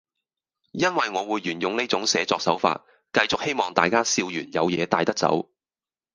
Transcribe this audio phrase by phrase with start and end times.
[0.71, 5.51] 因為我會沿用呢種寫作手法，繼續希望大家笑完有嘢帶得走